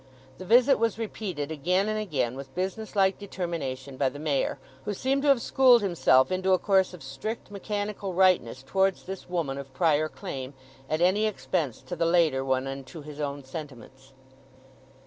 [0.39, 4.95] The visit was repeated again and again with business like determination by the Mayor, who
[4.95, 9.59] seemed to have schooled himself into a course of strict mechanical rightness towards this woman
[9.59, 10.55] of prior claim,
[10.89, 14.11] at any expense to the later one and to his own sentiments.